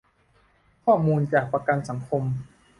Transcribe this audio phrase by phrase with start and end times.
[0.83, 2.23] ข้อมูลจากประกันสังคม